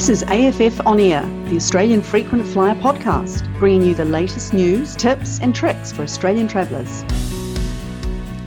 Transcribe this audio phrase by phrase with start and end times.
[0.00, 1.20] This is AFF On Air,
[1.50, 6.48] the Australian Frequent Flyer podcast, bringing you the latest news, tips, and tricks for Australian
[6.48, 7.04] travellers.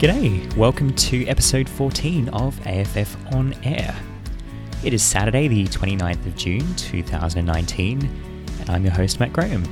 [0.00, 3.94] G'day, welcome to episode 14 of AFF On Air.
[4.82, 8.00] It is Saturday, the 29th of June 2019,
[8.58, 9.62] and I'm your host, Matt Graham.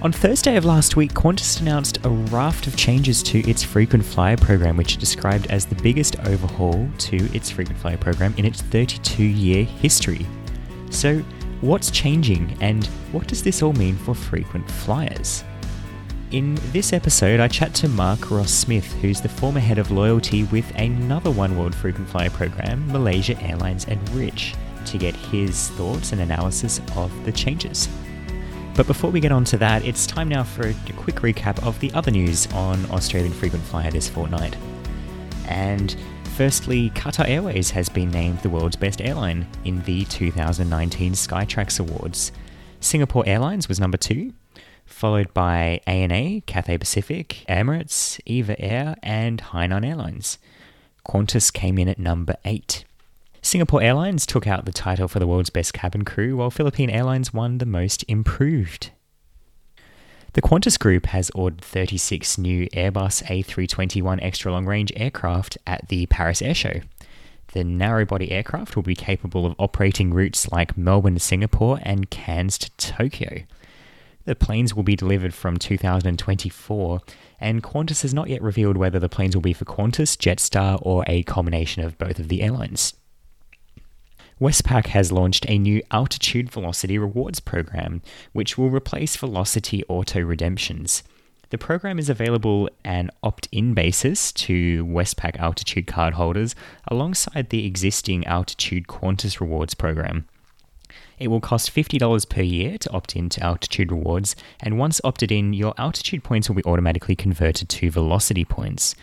[0.00, 4.38] On Thursday of last week, Qantas announced a raft of changes to its frequent flyer
[4.38, 8.62] program, which it described as the biggest overhaul to its frequent flyer program in its
[8.62, 10.26] 32 year history.
[10.90, 11.18] So,
[11.60, 15.44] what's changing and what does this all mean for frequent flyers?
[16.30, 20.44] In this episode, I chat to Mark Ross Smith, who's the former head of loyalty
[20.44, 26.20] with another One World frequent flyer program, Malaysia Airlines Enrich, to get his thoughts and
[26.20, 27.88] analysis of the changes.
[28.74, 31.80] But before we get on to that, it's time now for a quick recap of
[31.80, 34.56] the other news on Australian frequent flyer this fortnight.
[35.46, 35.96] And
[36.38, 42.30] Firstly, Qatar Airways has been named the world's best airline in the 2019 Skytrax Awards.
[42.78, 44.32] Singapore Airlines was number two,
[44.86, 50.38] followed by ANA, Cathay Pacific, Emirates, EVA Air, and Hainan Airlines.
[51.04, 52.84] Qantas came in at number eight.
[53.42, 57.34] Singapore Airlines took out the title for the world's best cabin crew, while Philippine Airlines
[57.34, 58.92] won the most improved.
[60.38, 66.06] The Qantas Group has ordered 36 new Airbus A321 extra long range aircraft at the
[66.06, 66.80] Paris Air Show.
[67.54, 72.08] The narrow body aircraft will be capable of operating routes like Melbourne to Singapore and
[72.10, 73.42] Cairns to Tokyo.
[74.26, 77.00] The planes will be delivered from 2024,
[77.40, 81.02] and Qantas has not yet revealed whether the planes will be for Qantas, Jetstar, or
[81.08, 82.94] a combination of both of the airlines.
[84.40, 91.02] Westpac has launched a new Altitude Velocity Rewards program, which will replace Velocity Auto Redemptions.
[91.50, 96.54] The program is available an opt in basis to Westpac Altitude cardholders
[96.86, 100.28] alongside the existing Altitude Qantas Rewards program.
[101.18, 105.32] It will cost $50 per year to opt in to Altitude Rewards, and once opted
[105.32, 108.94] in, your Altitude points will be automatically converted to Velocity points.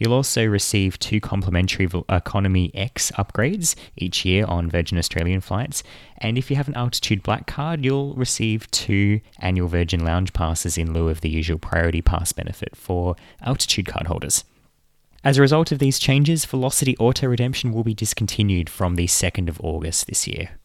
[0.00, 5.82] You'll also receive two complimentary Economy X upgrades each year on Virgin Australian flights.
[6.16, 10.78] And if you have an Altitude Black card, you'll receive two annual Virgin Lounge passes
[10.78, 14.44] in lieu of the usual Priority Pass benefit for Altitude card holders.
[15.22, 19.50] As a result of these changes, Velocity Auto Redemption will be discontinued from the 2nd
[19.50, 20.59] of August this year.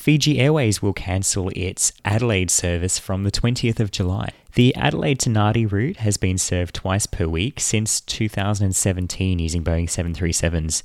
[0.00, 4.30] Fiji Airways will cancel its Adelaide service from the 20th of July.
[4.54, 9.90] The Adelaide to Nadi route has been served twice per week since 2017 using Boeing
[9.90, 10.82] 737s.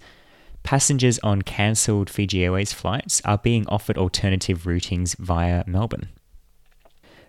[0.63, 6.09] Passengers on cancelled Fiji Airways flights are being offered alternative routings via Melbourne.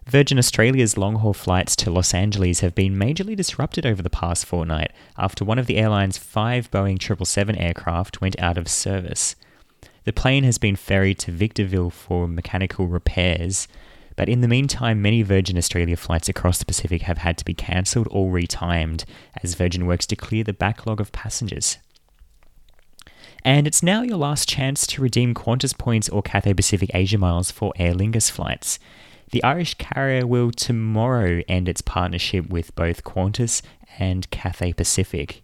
[0.06, 4.44] Virgin Australia's long haul flights to Los Angeles have been majorly disrupted over the past
[4.44, 9.36] fortnight after one of the airline's five Boeing 777 aircraft went out of service.
[10.06, 13.66] The plane has been ferried to Victorville for mechanical repairs,
[14.14, 17.54] but in the meantime, many Virgin Australia flights across the Pacific have had to be
[17.54, 19.04] cancelled or retimed
[19.42, 21.78] as Virgin works to clear the backlog of passengers.
[23.42, 27.50] And it's now your last chance to redeem Qantas points or Cathay Pacific Asia miles
[27.50, 28.78] for Aer Lingus flights.
[29.32, 33.60] The Irish carrier will tomorrow end its partnership with both Qantas
[33.98, 35.42] and Cathay Pacific.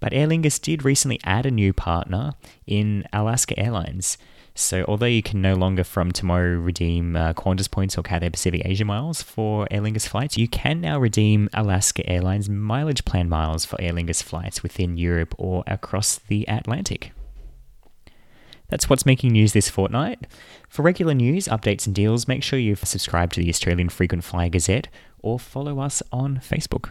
[0.00, 2.32] But Aer Lingus did recently add a new partner
[2.66, 4.18] in Alaska Airlines.
[4.54, 8.62] So, although you can no longer from tomorrow redeem uh, Qantas points or Cathay Pacific
[8.64, 13.64] Asia miles for Aer Lingus flights, you can now redeem Alaska Airlines mileage plan miles
[13.64, 17.12] for Aer Lingus flights within Europe or across the Atlantic.
[18.68, 20.26] That's what's making news this fortnight.
[20.68, 24.48] For regular news, updates, and deals, make sure you've subscribed to the Australian Frequent Flyer
[24.48, 24.88] Gazette
[25.18, 26.90] or follow us on Facebook.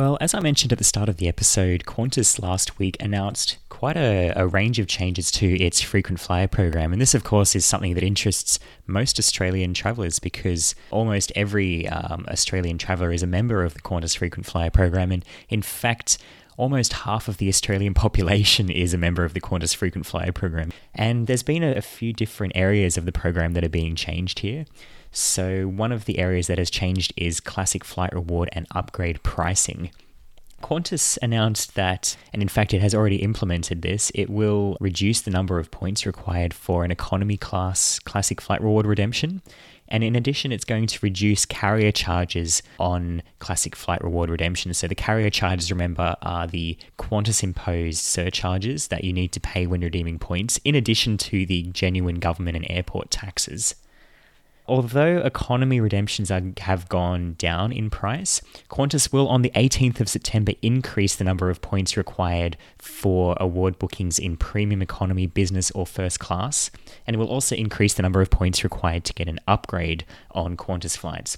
[0.00, 3.98] Well, as I mentioned at the start of the episode, Qantas last week announced quite
[3.98, 6.94] a, a, range of changes to its frequent flyer program.
[6.94, 12.24] And this, of course, is something that interests most Australian travellers because almost every um,
[12.30, 15.12] Australian traveller is a member of the Qantas frequent flyer program.
[15.12, 16.16] And in fact,
[16.56, 20.72] almost half of the Australian population is a member of the Qantas frequent flyer program.
[20.94, 24.38] And there's been a, a few different areas of the program that are being changed
[24.38, 24.64] here.
[25.12, 29.90] So, one of the areas that has changed is classic flight reward and upgrade pricing.
[30.62, 35.30] Qantas announced that, and in fact, it has already implemented this, it will reduce the
[35.30, 39.42] number of points required for an economy class classic flight reward redemption.
[39.88, 44.72] And in addition, it's going to reduce carrier charges on classic flight reward redemption.
[44.74, 49.66] So, the carrier charges, remember, are the Qantas imposed surcharges that you need to pay
[49.66, 53.74] when redeeming points, in addition to the genuine government and airport taxes.
[54.70, 60.08] Although economy redemptions are, have gone down in price, Qantas will on the 18th of
[60.08, 65.86] September increase the number of points required for award bookings in premium economy, business, or
[65.86, 66.70] first class,
[67.04, 70.96] and will also increase the number of points required to get an upgrade on Qantas
[70.96, 71.36] flights.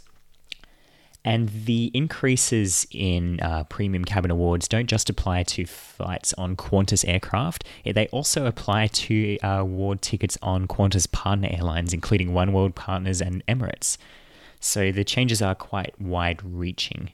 [1.25, 7.07] And the increases in uh, premium cabin awards don't just apply to flights on Qantas
[7.07, 12.75] aircraft, they also apply to uh, award tickets on Qantas partner airlines, including One World
[12.75, 13.99] Partners and Emirates.
[14.59, 17.11] So the changes are quite wide reaching.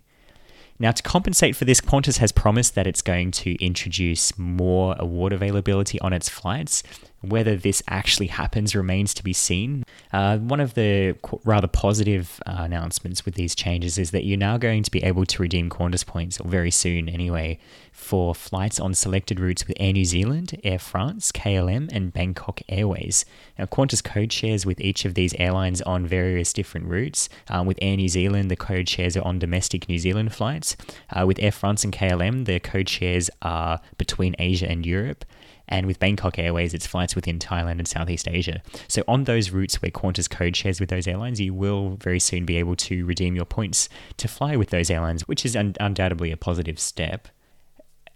[0.78, 5.32] Now, to compensate for this, Qantas has promised that it's going to introduce more award
[5.32, 6.84] availability on its flights.
[7.20, 9.84] Whether this actually happens remains to be seen.
[10.12, 14.56] Uh, one of the rather positive uh, announcements with these changes is that you're now
[14.56, 17.58] going to be able to redeem Qantas points, or very soon anyway,
[17.92, 23.24] for flights on selected routes with Air New Zealand, Air France, KLM, and Bangkok Airways.
[23.58, 27.28] Now, Qantas code shares with each of these airlines on various different routes.
[27.48, 30.76] Um, with Air New Zealand, the code shares are on domestic New Zealand flights.
[31.10, 35.24] Uh, with Air France and KLM, the code shares are between Asia and Europe
[35.68, 38.62] and with Bangkok Airways, it's flights within Thailand and Southeast Asia.
[38.88, 42.44] So on those routes where Qantas code shares with those airlines, you will very soon
[42.44, 46.32] be able to redeem your points to fly with those airlines, which is un- undoubtedly
[46.32, 47.28] a positive step.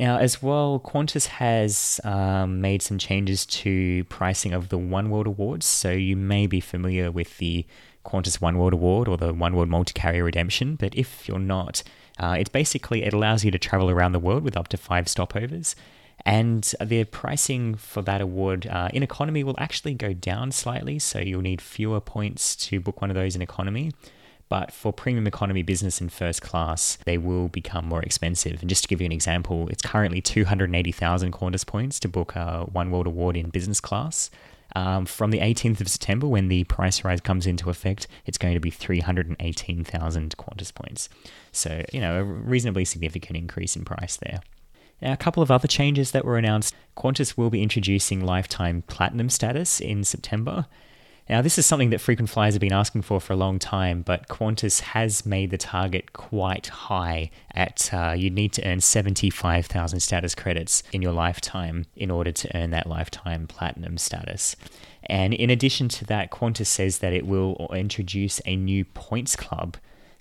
[0.00, 5.26] Now, as well, Qantas has um, made some changes to pricing of the One World
[5.26, 5.66] Awards.
[5.66, 7.66] So you may be familiar with the
[8.04, 11.82] Qantas One World Award or the One World Multi Carrier Redemption, but if you're not,
[12.18, 15.06] uh, it's basically it allows you to travel around the world with up to five
[15.06, 15.74] stopovers.
[16.24, 21.18] And the pricing for that award uh, in economy will actually go down slightly, so
[21.18, 23.90] you'll need fewer points to book one of those in economy.
[24.48, 28.60] But for premium economy business and first class, they will become more expensive.
[28.60, 32.66] And just to give you an example, it's currently 280,000 Qantas points to book a
[32.70, 34.30] One World Award in business class.
[34.76, 38.54] Um, from the 18th of September, when the price rise comes into effect, it's going
[38.54, 41.08] to be 318,000 Qantas points.
[41.50, 44.40] So, you know, a reasonably significant increase in price there.
[45.02, 49.30] Now, a couple of other changes that were announced Qantas will be introducing lifetime platinum
[49.30, 50.66] status in September.
[51.28, 54.02] Now, this is something that frequent flyers have been asking for for a long time,
[54.02, 57.30] but Qantas has made the target quite high.
[57.52, 62.56] At uh, you need to earn 75,000 status credits in your lifetime in order to
[62.56, 64.54] earn that lifetime platinum status.
[65.04, 69.76] And in addition to that, Qantas says that it will introduce a new points club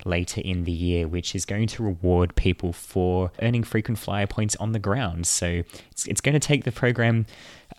[0.05, 4.55] later in the year, which is going to reward people for earning frequent flyer points
[4.57, 5.27] on the ground.
[5.27, 7.25] So it's, it's going to take the program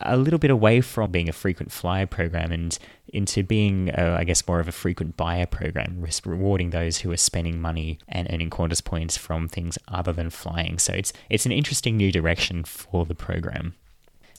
[0.00, 2.78] a little bit away from being a frequent flyer program and
[3.12, 7.16] into being, uh, I guess, more of a frequent buyer program, rewarding those who are
[7.16, 10.78] spending money and earning Qantas points from things other than flying.
[10.78, 13.74] So it's it's an interesting new direction for the program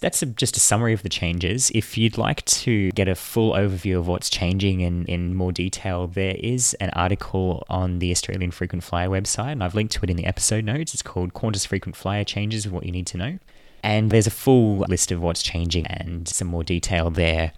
[0.04, 1.72] that's a, just a summary of the changes.
[1.74, 6.08] If you'd like to get a full overview of what's changing in, in more detail,
[6.08, 10.10] there is an article on the Australian Frequent Flyer website, and I've linked to it
[10.10, 10.94] in the episode notes.
[10.94, 13.40] It's called Qantas Frequent Flyer Changes What You Need to Know.
[13.82, 17.54] And there's a full list of what's changing and some more detail there.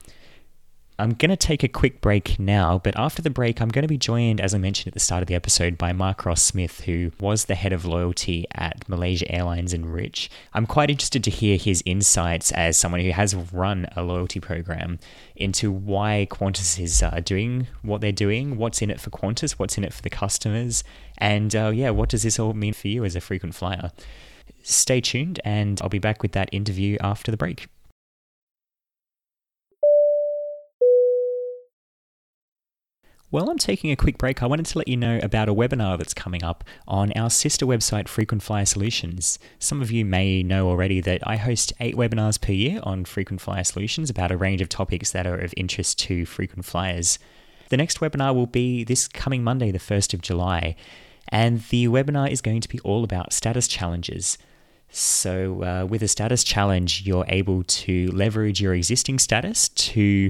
[0.98, 3.88] I'm going to take a quick break now, but after the break, I'm going to
[3.88, 6.86] be joined, as I mentioned at the start of the episode, by Mark Ross Smith,
[6.86, 10.30] who was the head of loyalty at Malaysia Airlines Enrich.
[10.54, 15.00] I'm quite interested to hear his insights as someone who has run a loyalty program
[15.36, 19.78] into why Qantas is uh, doing what they're doing, what's in it for Qantas, what's
[19.78, 20.86] in it for the customers,
[21.18, 23.92] and uh, yeah, what does this all mean for you as a frequent flyer?
[24.64, 27.68] Stay tuned, and I'll be back with that interview after the break.
[33.32, 35.98] While I'm taking a quick break, I wanted to let you know about a webinar
[35.98, 39.40] that's coming up on our sister website, Frequent Flyer Solutions.
[39.58, 43.42] Some of you may know already that I host eight webinars per year on Frequent
[43.42, 47.18] Flyer Solutions about a range of topics that are of interest to frequent flyers.
[47.70, 50.76] The next webinar will be this coming Monday, the 1st of July,
[51.30, 54.38] and the webinar is going to be all about status challenges.
[54.92, 60.30] So, uh, with a status challenge, you're able to leverage your existing status to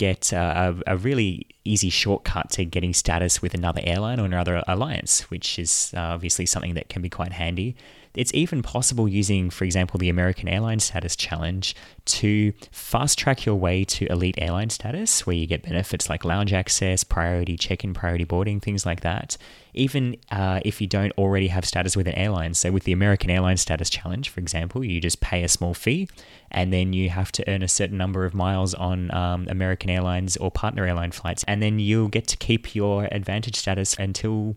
[0.00, 5.30] get a, a, really easy shortcut to getting status with another airline or another alliance,
[5.30, 7.76] which is uh, obviously something that can be quite handy.
[8.14, 11.76] It's even possible using, for example, the American Airline Status Challenge
[12.06, 16.52] to fast track your way to elite airline status, where you get benefits like lounge
[16.52, 19.36] access, priority check in, priority boarding, things like that.
[19.74, 22.54] Even uh, if you don't already have status with an airline.
[22.54, 26.08] So, with the American Airline Status Challenge, for example, you just pay a small fee
[26.50, 30.36] and then you have to earn a certain number of miles on um, American Airlines
[30.36, 34.56] or partner airline flights, and then you'll get to keep your AAdvantage status until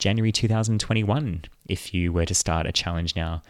[0.00, 3.42] January 2021 if you were to start a challenge now.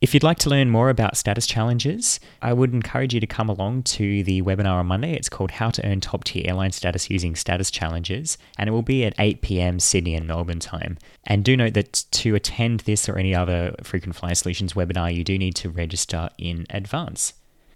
[0.00, 3.48] If you'd like to learn more about status challenges, I would encourage you to come
[3.48, 5.14] along to the webinar on Monday.
[5.14, 8.82] It's called How to Earn Top Tier Airline Status Using Status Challenges, and it will
[8.82, 10.98] be at 8 pm Sydney and Melbourne time.
[11.26, 15.24] And do note that to attend this or any other Frequent Flyer Solutions webinar, you
[15.24, 17.32] do need to register in advance.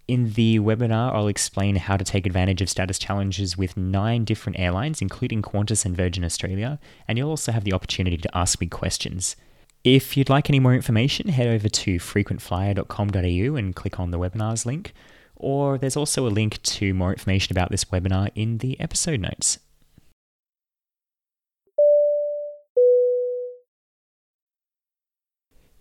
[0.09, 4.59] In the webinar, I'll explain how to take advantage of status challenges with nine different
[4.59, 8.69] airlines, including Qantas and Virgin Australia, and you'll also have the opportunity to ask me
[8.69, 9.37] questions.
[9.85, 14.65] If you'd like any more information, head over to frequentflyer.com.au and click on the webinars
[14.65, 14.95] link,
[15.37, 19.59] or there's also a link to more information about this webinar in the episode notes.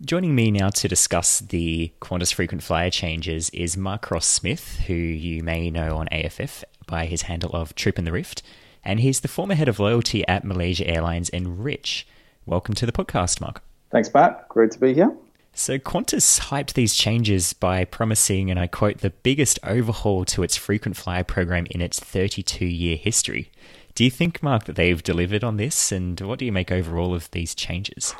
[0.05, 4.93] Joining me now to discuss the Qantas frequent flyer changes is Mark Ross Smith, who
[4.93, 8.43] you may know on AFF by his handle of Trip in the Rift,
[8.85, 12.05] and he's the former head of loyalty at Malaysia Airlines Enrich.
[12.45, 13.63] Welcome to the podcast, Mark.
[13.89, 14.47] Thanks, Pat.
[14.49, 15.17] Great to be here.
[15.55, 20.55] So, Qantas hyped these changes by promising, and I quote, the biggest overhaul to its
[20.55, 23.49] frequent flyer program in its 32 year history.
[23.95, 25.91] Do you think, Mark, that they've delivered on this?
[25.91, 28.13] And what do you make overall of these changes?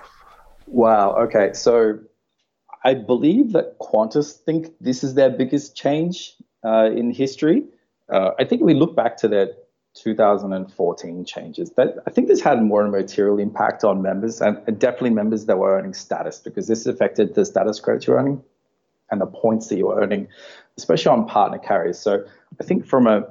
[0.67, 1.15] Wow.
[1.23, 1.53] Okay.
[1.53, 1.99] So,
[2.83, 7.63] I believe that Qantas think this is their biggest change uh, in history.
[8.09, 9.49] Uh, I think we look back to their
[9.95, 11.71] 2014 changes.
[11.71, 15.57] That I think this had more material impact on members and, and definitely members that
[15.57, 18.43] were earning status because this affected the status credits you're earning
[19.09, 20.27] and the points that you're earning,
[20.77, 21.99] especially on partner carriers.
[21.99, 22.25] So
[22.59, 23.27] I think from a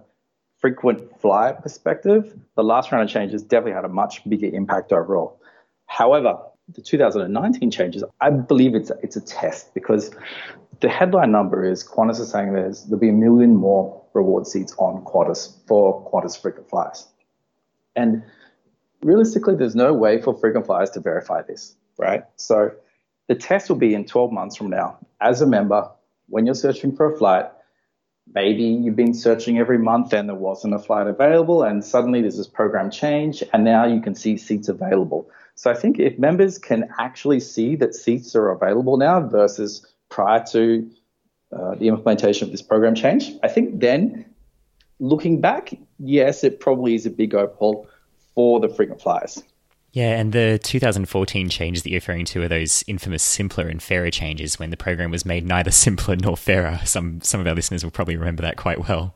[0.59, 5.40] frequent flyer perspective, the last round of changes definitely had a much bigger impact overall.
[5.87, 10.11] However, the 2019 changes, I believe it's a, it's a test because
[10.80, 14.75] the headline number is Qantas is saying there's there'll be a million more reward seats
[14.78, 17.06] on Qantas for Qantas frequent flyers.
[17.94, 18.23] And
[19.02, 22.25] realistically, there's no way for frequent flyers to verify this, right?
[22.37, 22.73] So
[23.28, 24.99] the test will be in 12 months from now.
[25.20, 25.90] As a member,
[26.28, 27.46] when you're searching for a flight,
[28.35, 32.37] maybe you've been searching every month and there wasn't a flight available, and suddenly there's
[32.37, 35.30] this program change, and now you can see seats available.
[35.56, 40.44] So I think if members can actually see that seats are available now versus prior
[40.52, 40.88] to
[41.52, 43.32] uh, the implementation of this program change.
[43.42, 44.25] I think then,
[44.98, 47.88] looking back, yes, it probably is a big overhaul
[48.34, 49.42] for the frequent flyers.
[49.92, 54.10] Yeah, and the 2014 changes that you're referring to are those infamous simpler and fairer
[54.10, 56.80] changes when the program was made neither simpler nor fairer.
[56.84, 59.14] Some some of our listeners will probably remember that quite well.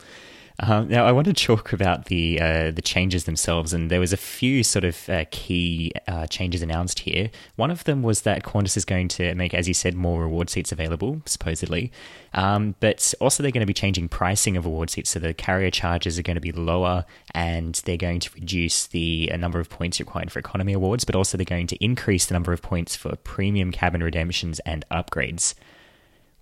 [0.63, 4.13] Um, now, I want to talk about the uh, the changes themselves, and there was
[4.13, 7.31] a few sort of uh, key uh, changes announced here.
[7.57, 10.51] One of them was that Qantas is going to make, as you said, more reward
[10.51, 11.91] seats available, supposedly,
[12.35, 15.71] um, but also they're going to be changing pricing of award seats, so the carrier
[15.71, 19.71] charges are going to be lower, and they're going to reduce the uh, number of
[19.71, 22.95] points required for economy awards, but also they're going to increase the number of points
[22.95, 25.55] for premium cabin redemptions and upgrades.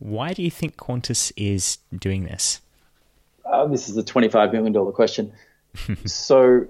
[0.01, 2.61] Why do you think Qantas is doing this?
[3.51, 5.33] Uh, this is a $25 million question.
[6.05, 6.67] so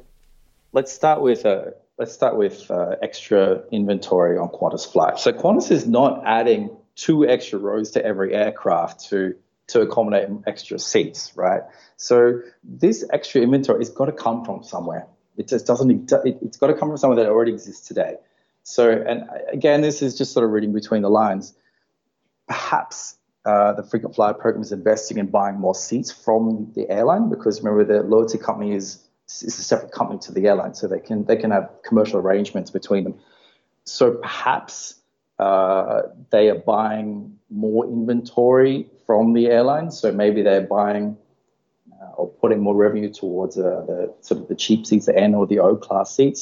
[0.73, 1.67] let's start with uh,
[1.99, 5.23] let's start with uh, extra inventory on Qantas flights.
[5.23, 9.35] So Qantas is not adding two extra rows to every aircraft to
[9.69, 11.63] to accommodate extra seats, right?
[11.97, 15.07] So this extra inventory has got to come from somewhere.
[15.37, 16.11] It just doesn't.
[16.11, 18.17] It, it's got to come from somewhere that already exists today.
[18.63, 21.55] So, and again, this is just sort of reading between the lines.
[22.47, 23.18] Perhaps
[23.49, 27.63] uh, the frequent flyer program is investing in buying more seats from the airline because
[27.63, 28.87] remember the loyalty company is
[29.27, 32.71] is a separate company to the airline, so they can they can have commercial arrangements
[32.71, 33.15] between them.
[33.85, 34.97] So perhaps
[35.39, 39.91] uh, they are buying more inventory from the airline.
[39.93, 41.17] So maybe they're buying
[42.03, 45.35] uh, or putting more revenue towards uh, the sort of the cheap seats, the N
[45.35, 46.41] or the O class seats.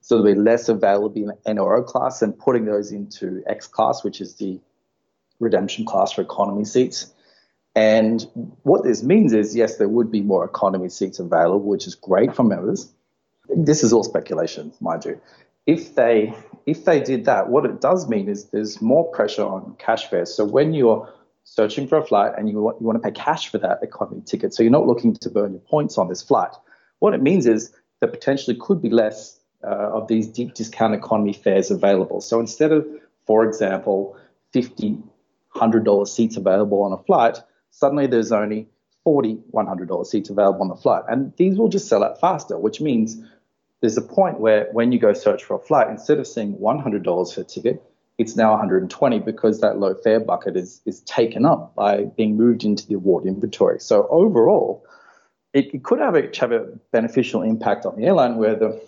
[0.00, 3.66] So there'll be less available in N or O class, and putting those into X
[3.66, 4.58] class, which is the
[5.40, 7.12] redemption class for economy seats.
[7.74, 8.26] And
[8.62, 12.34] what this means is, yes, there would be more economy seats available, which is great
[12.34, 12.90] for members.
[13.54, 15.20] This is all speculation, mind you.
[15.66, 19.76] If they if they did that, what it does mean is there's more pressure on
[19.78, 20.34] cash fares.
[20.34, 21.12] So when you're
[21.44, 24.22] searching for a flight and you want, you want to pay cash for that economy
[24.24, 26.50] ticket, so you're not looking to burn your points on this flight.
[26.98, 31.32] What it means is there potentially could be less uh, of these deep discount economy
[31.32, 32.20] fares available.
[32.20, 32.86] So instead of,
[33.26, 34.16] for example,
[34.52, 34.98] 50
[35.58, 37.38] $100 seats available on a flight,
[37.70, 38.68] suddenly there's only
[39.04, 41.04] 40 $100 seats available on the flight.
[41.08, 43.16] And these will just sell out faster, which means
[43.80, 47.34] there's a point where when you go search for a flight, instead of seeing $100
[47.34, 47.82] for a ticket,
[48.18, 52.64] it's now 120 because that low fare bucket is, is taken up by being moved
[52.64, 53.78] into the award inventory.
[53.78, 54.84] So overall,
[55.52, 58.80] it, it could have a, have a beneficial impact on the airline where the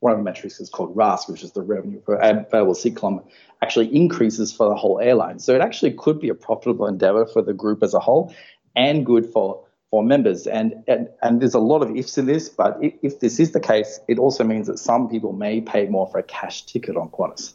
[0.00, 2.96] one of the metrics is called RASK, which is the revenue per uh, available seat
[2.96, 3.26] kilometer,
[3.62, 5.38] actually increases for the whole airline.
[5.38, 8.32] So it actually could be a profitable endeavor for the group as a whole
[8.76, 10.46] and good for for members.
[10.46, 13.52] And, and, and there's a lot of ifs in this, but if, if, this is
[13.52, 16.96] the case, it also means that some people may pay more for a cash ticket
[16.96, 17.54] on Qantas.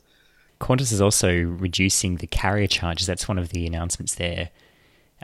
[0.60, 3.06] Qantas is also reducing the carrier charges.
[3.06, 4.50] That's one of the announcements there.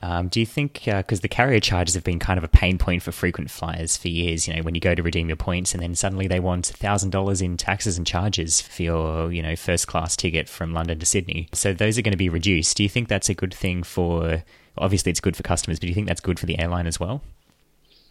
[0.02, 2.78] Um, do you think, because uh, the carrier charges have been kind of a pain
[2.78, 5.74] point for frequent flyers for years, you know, when you go to redeem your points
[5.74, 9.88] and then suddenly they want $1,000 in taxes and charges for your, you know, first
[9.88, 11.50] class ticket from London to Sydney.
[11.54, 12.78] So those are going to be reduced.
[12.78, 14.44] Do you think that's a good thing for,
[14.78, 17.00] obviously it's good for customers, but do you think that's good for the airline as
[17.00, 17.22] well?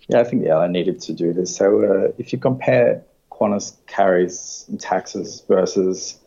[0.09, 1.55] Yeah, I think the airline needed to do this.
[1.55, 6.19] So uh, if you compare Qantas carries taxes versus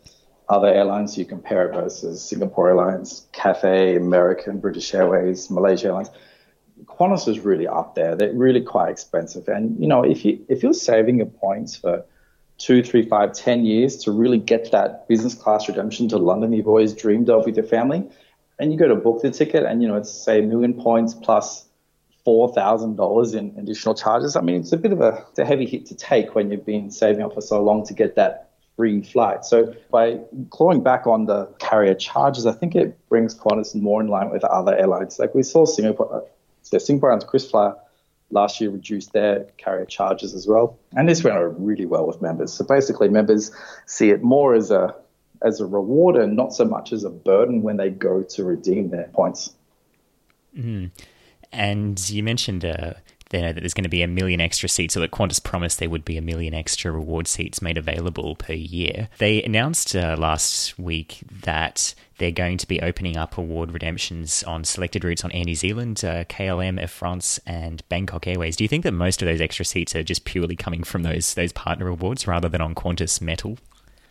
[0.52, 6.10] other airlines, you compare it versus Singapore Airlines, Cathay, American, British Airways, Malaysia Airlines.
[6.86, 8.16] Qantas is really up there.
[8.18, 9.48] They're really quite expensive.
[9.48, 12.06] And you know, if you if you're saving your points for
[12.58, 16.68] two, three, five, ten years to really get that business class redemption to London you've
[16.68, 18.04] always dreamed of with your family,
[18.60, 21.14] and you go to book the ticket and you know it's say a million points
[21.14, 21.66] plus
[22.26, 24.36] four thousand dollars in additional charges.
[24.36, 26.92] I mean, it's a bit of a, a heavy hit to take when you've been
[26.92, 29.46] saving up for so long to get that free flight.
[29.46, 34.08] So by clawing back on the carrier charges, I think it brings Qantas more in
[34.08, 35.20] line with other airlines.
[35.20, 36.26] Like we saw Singapore,
[36.64, 37.78] so Singapore and KrisFlyer
[38.32, 42.54] last year reduced their carrier charges as well, and this went really well with members.
[42.54, 43.52] So basically, members
[43.86, 44.96] see it more as a
[45.44, 48.90] as a reward and not so much as a burden when they go to redeem
[48.90, 49.54] their points.
[50.56, 50.92] Mm.
[51.52, 52.94] And you mentioned uh,
[53.32, 55.80] they know that there's going to be a million extra seats, or that Qantas promised
[55.80, 59.10] there would be a million extra reward seats made available per year.
[59.18, 64.64] They announced uh, last week that they're going to be opening up award redemptions on
[64.64, 68.56] selected routes on Air New Zealand, uh, KLM, Air France, and Bangkok Airways.
[68.56, 71.34] Do you think that most of those extra seats are just purely coming from those
[71.34, 73.58] those partner awards rather than on Qantas metal?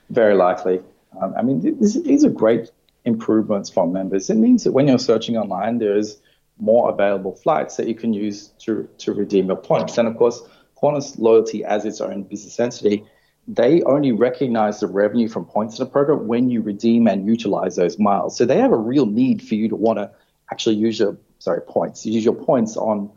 [0.09, 0.81] Very likely.
[1.21, 2.71] Um, I mean, this, these are great
[3.05, 4.31] improvements for members.
[4.31, 6.19] It means that when you're searching online, there's
[6.61, 9.99] more available flights that you can use to, to redeem your points.
[9.99, 10.43] And of course,
[10.83, 13.05] Qantas Loyalty, as its own business entity,
[13.49, 17.77] they only recognize the revenue from points in the program when you redeem and utilize
[17.77, 18.37] those miles.
[18.37, 20.11] So they have a real need for you to want to
[20.53, 23.11] actually use your sorry points, use your points on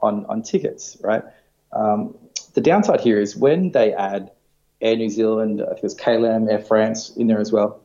[0.00, 1.22] on on tickets, right?
[1.72, 2.16] Um,
[2.54, 4.30] the downside here is when they add
[4.80, 7.80] Air New Zealand, I think it's KLM, Air France in there as well.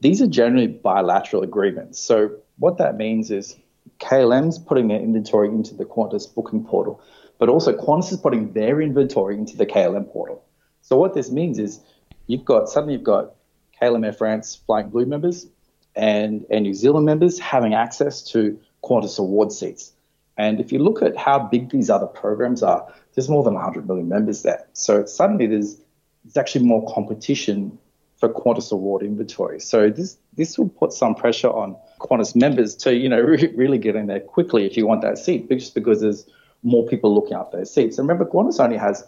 [0.00, 1.98] These are generally bilateral agreements.
[1.98, 3.56] So what that means is
[4.00, 7.00] KLM's putting their inventory into the Qantas booking portal,
[7.38, 10.42] but also Qantas is putting their inventory into the KLM portal.
[10.82, 11.80] So what this means is
[12.26, 13.34] you've got suddenly you've got
[13.80, 15.46] KLM Air France Flying Blue members
[15.94, 19.92] and Air New Zealand members having access to Qantas award seats.
[20.36, 23.88] And if you look at how big these other programs are, there's more than 100
[23.88, 24.66] million members there.
[24.74, 25.80] So suddenly there's,
[26.24, 27.78] there's actually more competition
[28.16, 29.60] for Qantas award inventory.
[29.60, 33.78] So this this will put some pressure on Qantas members to you know re- really
[33.78, 36.26] get in there quickly if you want that seat, just because there's
[36.62, 37.98] more people looking up those seats.
[37.98, 39.04] And remember, Qantas only has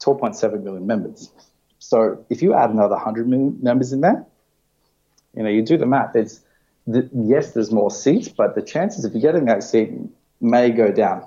[0.00, 1.30] 12.7 million members.
[1.78, 4.24] So if you add another 100 million members in there,
[5.34, 6.14] you know you do the math.
[6.16, 6.40] It's
[6.86, 9.92] the, yes, there's more seats, but the chances of you getting that seat
[10.40, 11.26] may go down.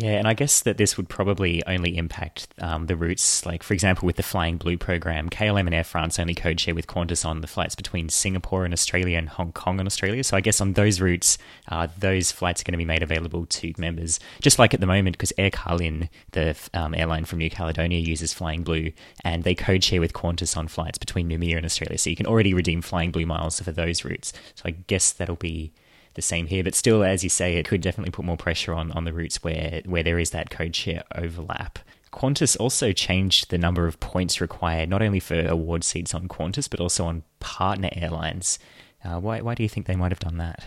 [0.00, 3.74] Yeah, and I guess that this would probably only impact um, the routes, like for
[3.74, 7.26] example, with the Flying Blue program, KLM and Air France only code share with Qantas
[7.26, 10.24] on the flights between Singapore and Australia and Hong Kong and Australia.
[10.24, 11.36] So I guess on those routes,
[11.68, 14.86] uh, those flights are going to be made available to members, just like at the
[14.86, 19.54] moment, because Air Calin, the um, airline from New Caledonia, uses Flying Blue, and they
[19.54, 21.98] code share with Qantas on flights between Noumea and Australia.
[21.98, 24.32] So you can already redeem Flying Blue miles for those routes.
[24.54, 25.72] So I guess that'll be
[26.14, 26.64] the same here.
[26.64, 29.42] But still, as you say, it could definitely put more pressure on, on the routes
[29.42, 31.78] where, where there is that code share overlap.
[32.12, 36.68] Qantas also changed the number of points required, not only for award seats on Qantas,
[36.68, 38.58] but also on partner airlines.
[39.04, 40.64] Uh, why, why do you think they might have done that?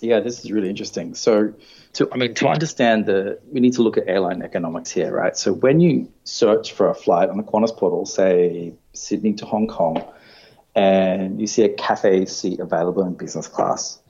[0.00, 1.14] Yeah, this is really interesting.
[1.14, 1.54] So,
[1.94, 5.36] to I mean, to understand the, we need to look at airline economics here, right?
[5.36, 9.66] So, when you search for a flight on the Qantas portal, say Sydney to Hong
[9.66, 10.04] Kong,
[10.74, 14.00] and you see a Cathay seat available in business class,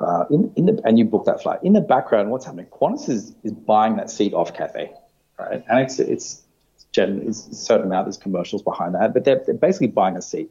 [0.00, 1.60] uh, in, in the, and you book that flight.
[1.62, 2.66] In the background, what's happening?
[2.66, 4.90] Qantas is, is buying that seat off Cathay,
[5.38, 5.62] right?
[5.68, 6.42] And it's it's,
[6.92, 8.06] gen, it's a certain amount.
[8.06, 10.50] There's commercials behind that, but they're, they're basically buying a seat.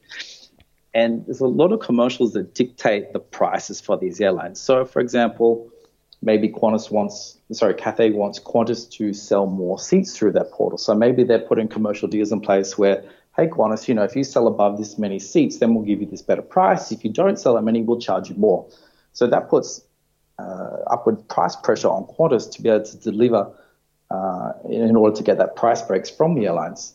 [0.93, 4.59] And there's a lot of commercials that dictate the prices for these airlines.
[4.59, 5.69] So, for example,
[6.21, 10.77] maybe Qantas wants, sorry, Cathay wants Qantas to sell more seats through that portal.
[10.77, 13.03] So maybe they're putting commercial deals in place where,
[13.37, 16.07] hey, Qantas, you know, if you sell above this many seats, then we'll give you
[16.07, 16.91] this better price.
[16.91, 18.67] If you don't sell that many, we'll charge you more.
[19.13, 19.81] So that puts
[20.39, 23.51] uh, upward price pressure on Qantas to be able to deliver
[24.09, 26.93] uh, in order to get that price breaks from the airlines.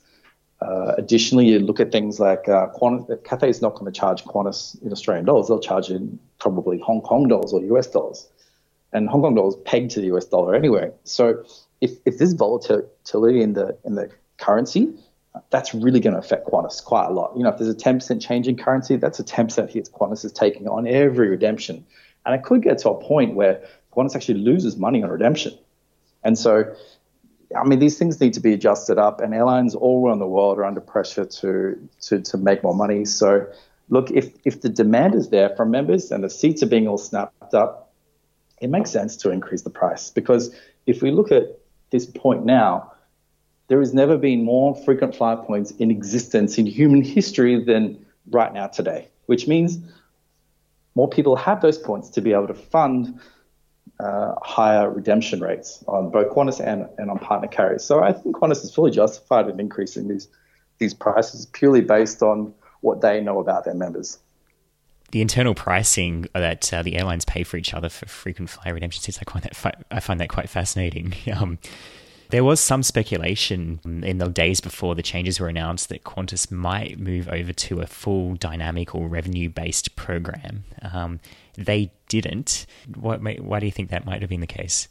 [0.60, 4.24] Uh, additionally, you look at things like uh, Qantas, Cathay is not going to charge
[4.24, 5.48] Qantas in Australian dollars.
[5.48, 8.28] They'll charge in probably Hong Kong dollars or US dollars.
[8.92, 10.90] And Hong Kong dollars pegged to the US dollar anyway.
[11.04, 11.44] So
[11.80, 14.92] if, if there's volatility in the in the currency,
[15.50, 17.32] that's really going to affect Qantas quite a lot.
[17.36, 20.32] You know, if there's a 10% change in currency, that's a 10% hit Qantas is
[20.32, 21.84] taking on every redemption.
[22.24, 23.62] And it could get to a point where
[23.94, 25.58] Qantas actually loses money on redemption.
[26.22, 26.74] And so,
[27.56, 30.58] I mean, these things need to be adjusted up, and airlines all around the world
[30.58, 33.04] are under pressure to, to, to make more money.
[33.04, 33.46] So,
[33.88, 36.98] look, if, if the demand is there from members and the seats are being all
[36.98, 37.92] snapped up,
[38.60, 40.10] it makes sense to increase the price.
[40.10, 40.54] Because
[40.86, 41.58] if we look at
[41.90, 42.92] this point now,
[43.68, 48.52] there has never been more frequent flyer points in existence in human history than right
[48.52, 49.78] now today, which means
[50.94, 53.18] more people have those points to be able to fund
[54.00, 57.84] uh, higher redemption rates on both Qantas and, and on partner carriers.
[57.84, 60.28] So I think Qantas is fully justified in increasing these
[60.78, 64.18] these prices purely based on what they know about their members.
[65.12, 69.16] The internal pricing that uh, the airlines pay for each other for frequent flyer redemptions,
[69.18, 71.14] I find that fa- I find that quite fascinating.
[71.32, 71.58] Um,
[72.30, 76.98] there was some speculation in the days before the changes were announced that Qantas might
[76.98, 80.64] move over to a full dynamic or revenue based program.
[80.82, 81.20] Um,
[81.56, 82.66] they didn't.
[82.94, 84.88] What, why do you think that might have been the case?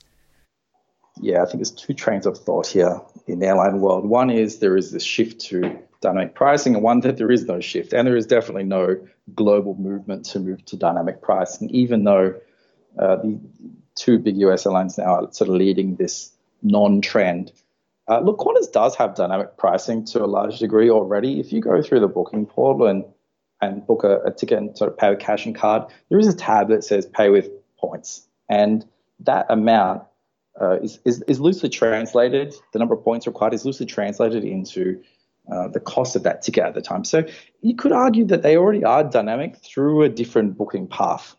[1.21, 4.05] Yeah, I think there's two trains of thought here in the airline world.
[4.05, 7.59] One is there is this shift to dynamic pricing, and one that there is no
[7.61, 8.99] shift, and there is definitely no
[9.35, 12.33] global movement to move to dynamic pricing, even though
[12.97, 13.39] uh, the
[13.95, 16.31] two big US airlines now are sort of leading this
[16.63, 17.51] non-trend.
[18.09, 21.39] Uh, look, Qantas does have dynamic pricing to a large degree already.
[21.39, 23.05] If you go through the booking portal and
[23.61, 26.27] and book a, a ticket and sort of pay with cash and card, there is
[26.27, 28.85] a tab that says pay with points, and
[29.19, 30.03] that amount
[30.59, 32.53] uh, is, is, is loosely translated.
[32.73, 35.01] The number of points required is loosely translated into
[35.51, 37.03] uh, the cost of that ticket at the time.
[37.03, 37.25] So
[37.61, 41.35] you could argue that they already are dynamic through a different booking path.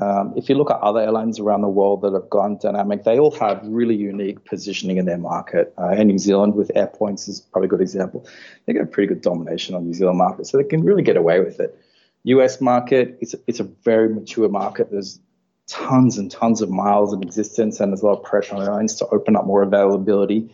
[0.00, 3.18] Um, if you look at other airlines around the world that have gone dynamic, they
[3.18, 5.72] all have really unique positioning in their market.
[5.78, 8.26] Uh, Air New Zealand with Airpoints is probably a good example.
[8.66, 11.16] They got a pretty good domination on New Zealand market, so they can really get
[11.16, 11.78] away with it.
[12.24, 14.90] US market, it's it's a very mature market.
[14.90, 15.20] There's
[15.68, 18.94] tons and tons of miles in existence, and there's a lot of pressure on airlines
[18.96, 20.52] to open up more availability.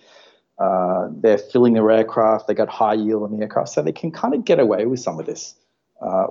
[0.59, 2.47] Uh, they're filling their aircraft.
[2.47, 5.01] They got high yield on the aircraft, so they can kind of get away with
[5.01, 5.55] some of this.
[6.01, 6.29] Uh,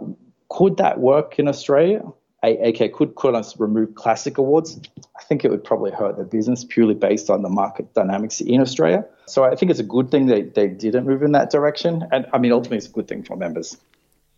[0.49, 2.03] could that work in Australia?
[2.49, 4.79] AK could could us remove classic awards.
[5.17, 8.61] I think it would probably hurt the business purely based on the market dynamics in
[8.61, 9.05] Australia.
[9.25, 12.07] So I think it's a good thing that they didn't move in that direction.
[12.11, 13.77] And I mean, ultimately, it's a good thing for members.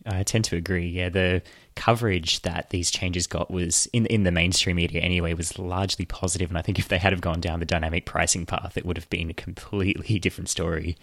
[0.06, 0.88] I tend to agree.
[0.88, 1.42] Yeah, the
[1.76, 6.50] coverage that these changes got was in in the mainstream media anyway was largely positive,
[6.50, 8.98] and I think if they had have gone down the dynamic pricing path, it would
[8.98, 10.96] have been a completely different story.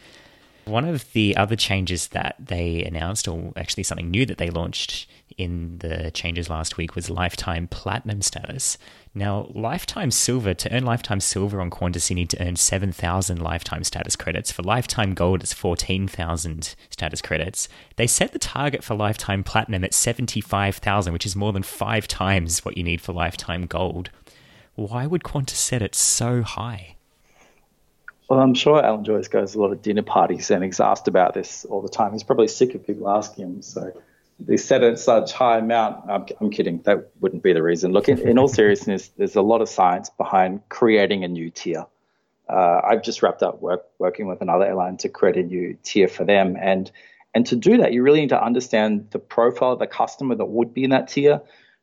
[0.65, 5.09] One of the other changes that they announced, or actually something new that they launched
[5.39, 8.79] in the changes last week, was lifetime platinum status.
[9.15, 13.85] Now, lifetime silver, to earn lifetime silver on Qantas, you need to earn 7,000 lifetime
[13.85, 14.51] status credits.
[14.51, 17.69] For lifetime gold, it's 14,000 status credits.
[17.97, 22.65] They set the target for lifetime platinum at 75,000, which is more than five times
[22.65, 24.11] what you need for lifetime gold.
[24.75, 26.97] Why would Qantas set it so high?
[28.33, 31.35] Well, I'm sure Alan Joyce goes a lot of dinner parties and he's asked about
[31.35, 32.13] this all the time.
[32.13, 33.61] He's probably sick of people asking him.
[33.61, 33.93] So
[34.47, 36.11] they set at such high amount.
[36.11, 36.83] I'm, I'm kidding.
[36.83, 37.93] That wouldn't be the reason.
[37.93, 41.87] Look, in, in, all seriousness, there's a lot of science behind creating a new tier.
[42.49, 46.09] Uh, I've just wrapped up work, working with another airline to create a new tier
[46.09, 46.57] for them.
[46.61, 46.91] And,
[47.35, 50.45] and to do that, you really need to understand the profile of the customer that
[50.45, 51.41] would be in that tier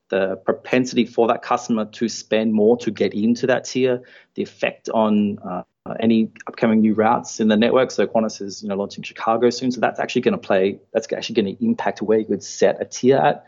[0.10, 4.02] the propensity for that customer to spend more to get into that tier,
[4.36, 5.64] the effect on uh,
[6.00, 7.92] any upcoming new routes in the network.
[7.92, 10.80] So Qantas is you know launching Chicago soon, so that's actually going to play.
[10.94, 13.46] That's actually going to impact where you would set a tier at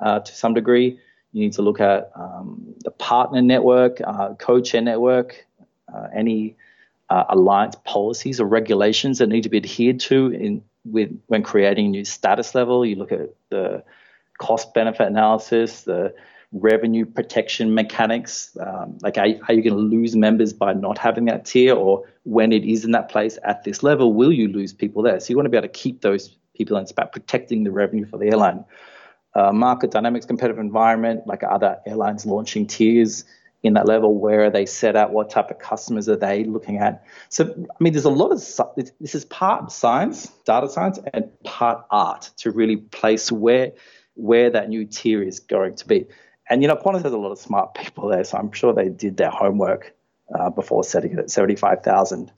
[0.00, 0.98] uh, to some degree.
[1.32, 5.46] You need to look at um, the partner network, uh, code share network,
[5.92, 6.56] uh, any
[7.10, 11.86] uh, alliance policies or regulations that need to be adhered to in with when creating
[11.86, 12.86] a new status level.
[12.86, 13.84] You look at the
[14.38, 16.14] cost benefit analysis, the
[16.52, 18.56] revenue protection mechanics.
[18.60, 22.04] Um, like, are, are you going to lose members by not having that tier, or
[22.24, 25.18] when it is in that place at this level, will you lose people there?
[25.20, 27.70] So you want to be able to keep those people, and it's about protecting the
[27.70, 28.64] revenue for the airline.
[29.34, 33.24] Uh, market dynamics, competitive environment, like other airlines launching tiers
[33.62, 35.12] in that level, where are they set out?
[35.12, 37.04] What type of customers are they looking at?
[37.28, 38.38] So, I mean, there's a lot of
[39.00, 43.72] this is part science, data science, and part art to really place where
[44.16, 46.06] where that new tier is going to be.
[46.50, 48.88] And you know, Qantas has a lot of smart people there, so I'm sure they
[48.88, 49.94] did their homework
[50.34, 52.32] uh, before setting it at 75,000.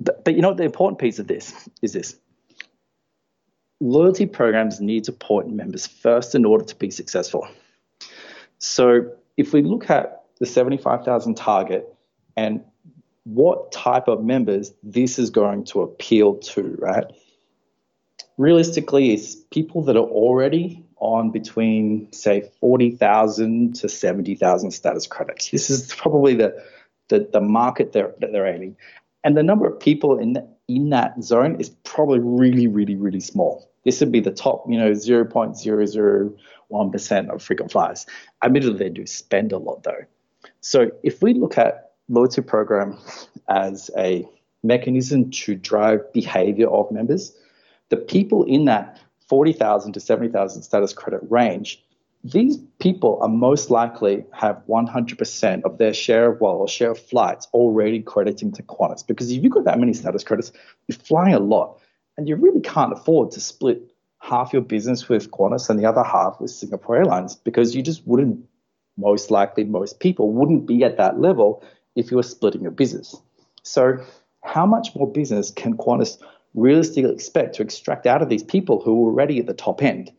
[0.00, 2.16] But, but you know, the important piece of this is this
[3.80, 7.46] loyalty programs need to point members first in order to be successful.
[8.58, 11.86] So if we look at the 75,000 target
[12.36, 12.62] and
[13.24, 17.04] what type of members this is going to appeal to, right?
[18.36, 25.50] Realistically, it's people that are already on between, say, 40,000 to 70,000 status credits.
[25.50, 26.62] This is probably the,
[27.08, 28.76] the, the market they're, that they're aiming.
[29.24, 30.36] And the number of people in,
[30.68, 33.70] in that zone is probably really, really, really small.
[33.84, 38.04] This would be the top, you know, 0.001% of frequent flyers.
[38.42, 40.04] Admittedly, they do spend a lot though.
[40.60, 42.98] So if we look at loyalty program
[43.48, 44.28] as a
[44.62, 47.32] mechanism to drive behavior of members,
[47.88, 51.82] the people in that 40,000 to 70,000 status credit range,
[52.24, 56.98] these people are most likely have 100% of their share of wallet or share of
[56.98, 59.06] flights already crediting to Qantas.
[59.06, 60.52] Because if you've got that many status credits,
[60.88, 61.78] you're flying a lot
[62.16, 66.02] and you really can't afford to split half your business with Qantas and the other
[66.02, 68.44] half with Singapore Airlines because you just wouldn't,
[68.96, 71.62] most likely, most people wouldn't be at that level
[71.94, 73.14] if you were splitting your business.
[73.62, 73.98] So,
[74.42, 76.18] how much more business can Qantas
[76.58, 80.12] realistically expect to extract out of these people who are already at the top end?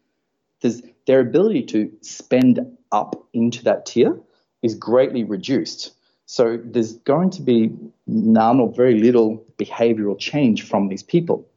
[0.62, 2.60] There's, their ability to spend
[2.92, 4.20] up into that tier
[4.62, 5.94] is greatly reduced.
[6.26, 7.72] So, there's going to be
[8.06, 11.48] none or very little behavioral change from these people.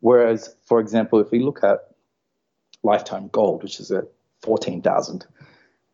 [0.00, 1.94] Whereas, for example, if we look at
[2.82, 4.04] lifetime gold, which is at
[4.42, 5.26] 14,000,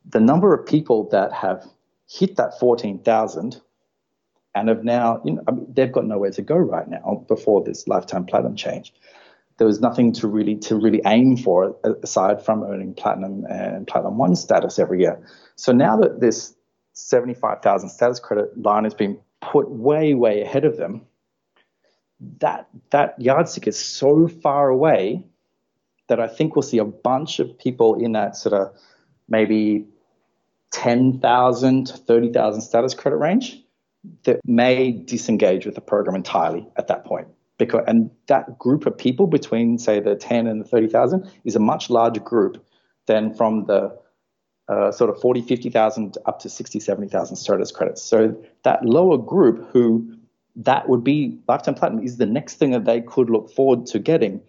[0.08, 1.66] the number of people that have
[2.08, 3.60] hit that 14,000
[4.54, 7.62] and have now, you know, I mean, they've got nowhere to go right now before
[7.64, 8.92] this lifetime platinum change.
[9.56, 14.18] There was nothing to really to really aim for aside from earning platinum and platinum
[14.18, 15.24] one status every year.
[15.56, 16.54] So now that this
[16.94, 21.02] 75,000 status credit line has been put way, way ahead of them,
[22.38, 25.24] that that yardstick is so far away
[26.08, 28.74] that I think we'll see a bunch of people in that sort of
[29.28, 29.86] maybe
[30.72, 33.63] 10,000 to 30,000 status credit range
[34.24, 37.28] that may disengage with the program entirely at that point.
[37.56, 41.60] Because, and that group of people between, say, the 10 and the 30,000 is a
[41.60, 42.64] much larger group
[43.06, 43.96] than from the
[44.68, 48.02] uh, sort of 40, 50,000 up to 60, 70,000 status credits.
[48.02, 50.16] So that lower group who
[50.56, 53.98] that would be lifetime platinum is the next thing that they could look forward to
[53.98, 54.40] getting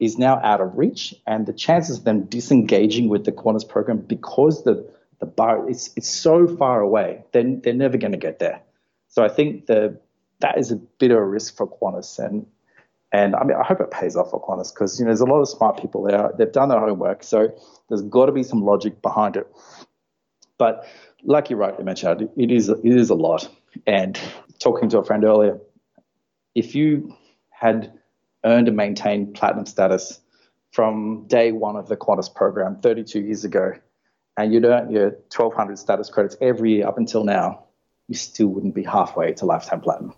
[0.00, 3.98] is now out of reach and the chances of them disengaging with the Qantas program
[3.98, 8.18] because the the bar it's it's so far away then they're, they're never going to
[8.18, 8.60] get there
[9.12, 10.00] so I think the
[10.40, 12.46] that is a bit of a risk for Qantas and
[13.12, 15.26] and I mean I hope it pays off for Qantas because you know there's a
[15.26, 16.32] lot of smart people there.
[16.36, 17.54] They've done their homework so
[17.88, 19.46] there's got to be some logic behind it.
[20.56, 20.86] But
[21.22, 23.48] like you rightly mentioned it is it is a lot.
[23.86, 24.18] And
[24.58, 25.60] talking to a friend earlier,
[26.54, 27.14] if you
[27.50, 27.92] had
[28.44, 30.20] earned and maintained platinum status
[30.70, 33.74] from day one of the Qantas program 32 years ago,
[34.38, 37.66] and you'd earned your 1200 status credits every year up until now,
[38.08, 40.14] you still wouldn't be halfway to lifetime platinum.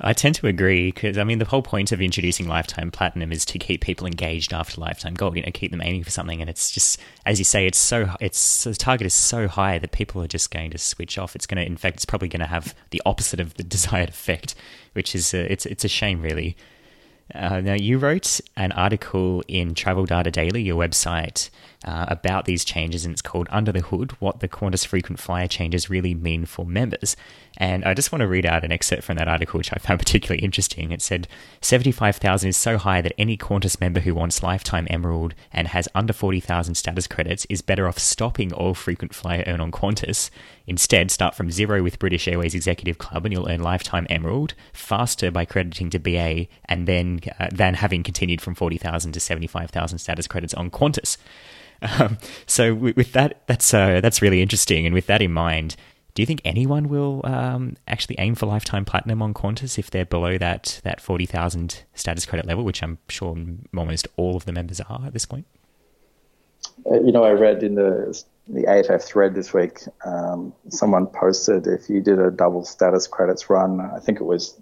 [0.00, 3.44] I tend to agree because I mean the whole point of introducing lifetime platinum is
[3.46, 5.36] to keep people engaged after lifetime gold.
[5.36, 8.10] You know, keep them aiming for something, and it's just as you say, it's so
[8.20, 11.36] it's the target is so high that people are just going to switch off.
[11.36, 14.08] It's going to, in fact, it's probably going to have the opposite of the desired
[14.08, 14.54] effect,
[14.94, 16.56] which is uh, it's it's a shame, really.
[17.34, 21.48] Uh, now, you wrote an article in Travel Data Daily, your website,
[21.84, 25.48] uh, about these changes, and it's called Under the Hood What the Qantas Frequent Flyer
[25.48, 27.16] Changes Really Mean for Members.
[27.56, 29.98] And I just want to read out an excerpt from that article, which I found
[30.00, 30.90] particularly interesting.
[30.90, 31.28] It said
[31.60, 36.12] 75,000 is so high that any Qantas member who wants lifetime Emerald and has under
[36.12, 40.30] 40,000 status credits is better off stopping all frequent flyer earn on Qantas.
[40.66, 45.30] Instead, start from zero with British Airways Executive Club and you'll earn lifetime Emerald faster
[45.30, 50.26] by crediting to BA and then uh, than having continued from 40,000 to 75,000 status
[50.26, 51.16] credits on Qantas.
[51.98, 54.86] Um, so with, that, that's uh, that's really interesting.
[54.86, 55.76] And with that in mind,
[56.14, 60.04] do you think anyone will um, actually aim for lifetime platinum on Qantas if they're
[60.04, 63.36] below that that forty thousand status credit level, which I'm sure
[63.76, 65.46] almost all of the members are at this point?
[66.90, 71.66] Uh, you know, I read in the the AFF thread this week, um, someone posted
[71.66, 74.60] if you did a double status credits run, I think it was,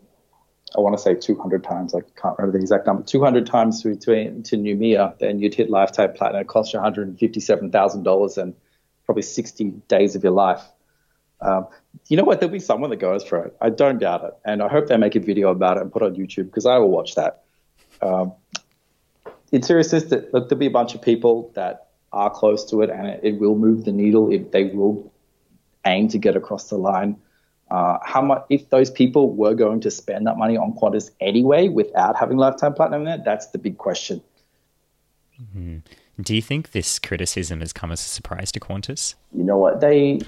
[0.76, 3.96] I want to say 200 times, I can't remember the exact number, 200 times to,
[3.96, 6.42] to, to Noumea, then you'd hit lifetime platinum.
[6.42, 8.54] It cost you $157,000 and
[9.04, 10.62] probably 60 days of your life.
[11.40, 11.66] Um,
[12.08, 12.38] you know what?
[12.38, 13.56] There'll be someone that goes for it.
[13.60, 16.02] I don't doubt it, and I hope they make a video about it and put
[16.02, 17.42] it on YouTube because I will watch that.
[18.02, 18.34] Um,
[19.50, 22.90] in seriousness, that look, there'll be a bunch of people that are close to it,
[22.90, 24.30] and it, it will move the needle.
[24.30, 25.10] If they will
[25.86, 27.16] aim to get across the line.
[27.70, 31.68] Uh, how much if those people were going to spend that money on Qantas anyway
[31.68, 33.18] without having lifetime platinum there?
[33.24, 34.20] That's the big question.
[35.40, 35.78] Mm-hmm.
[36.20, 39.14] Do you think this criticism has come as a surprise to Qantas?
[39.32, 40.20] You know what they?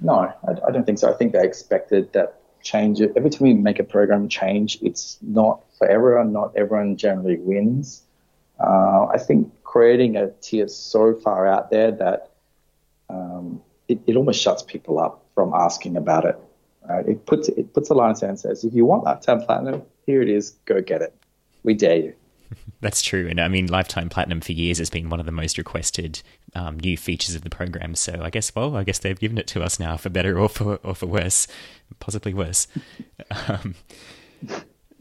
[0.00, 1.12] No, I, I don't think so.
[1.12, 3.00] I think they expected that change.
[3.00, 6.32] Every time we make a program change, it's not for everyone.
[6.32, 8.02] Not everyone generally wins.
[8.58, 12.30] Uh, I think creating a tier so far out there that
[13.08, 16.38] um, it, it almost shuts people up from asking about it.
[16.88, 17.06] Right?
[17.08, 20.22] It puts it puts a line in and says, if you want lifetime platinum, here
[20.22, 21.14] it is, go get it.
[21.62, 22.14] We dare you.
[22.80, 25.58] That's true, and I mean, lifetime platinum for years has been one of the most
[25.58, 26.22] requested
[26.54, 27.94] um, new features of the program.
[27.94, 30.48] So I guess, well, I guess they've given it to us now for better or
[30.48, 31.46] for or for worse,
[32.00, 32.66] possibly worse.
[33.48, 33.76] um,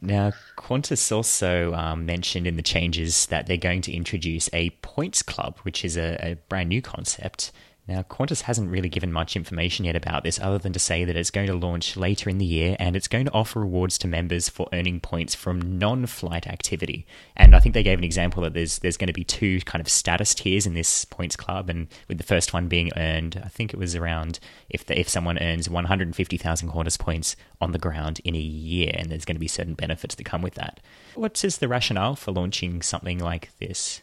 [0.02, 5.22] now, Qantas also um, mentioned in the changes that they're going to introduce a points
[5.22, 7.52] club, which is a, a brand new concept.
[7.88, 11.15] Now, Qantas hasn't really given much information yet about this other than to say that
[11.17, 14.08] it's going to launch later in the year and it's going to offer rewards to
[14.08, 17.08] members for earning points from non-flight activity.
[17.36, 19.82] And I think they gave an example that there's there's going to be two kind
[19.82, 23.50] of status tiers in this points club and with the first one being earned, I
[23.50, 24.39] think it was around
[24.70, 29.10] if the, if someone earns 150,000 Qantas points on the ground in a year and
[29.10, 30.80] there's going to be certain benefits that come with that.
[31.15, 34.02] What is the rationale for launching something like this?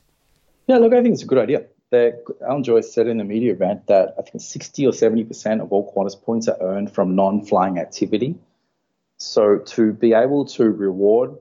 [0.67, 3.53] Yeah, look, I think it's a good idea that Alan Joyce said in the media
[3.53, 7.79] event that I think 60 or 70% of all Qantas points are earned from non-flying
[7.79, 8.37] activity.
[9.17, 11.37] So to be able to reward